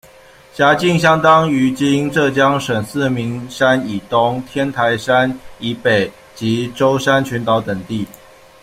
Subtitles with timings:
[0.51, 8.07] 辖境相当今浙江省四明山以东、天台山以北及舟山群岛等地。